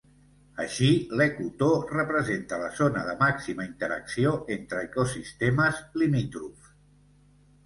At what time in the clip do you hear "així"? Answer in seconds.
0.61-0.87